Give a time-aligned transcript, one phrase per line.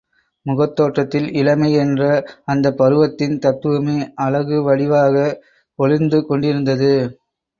[0.45, 2.01] முகத் தோற்றத்தில் இளமை என்ற
[2.45, 5.15] அந்தப் பருவத்தின் தத்துவமே அழகு வடிவாக
[5.79, 6.93] ஒளிர்ந்து கொண்டிருந்தது.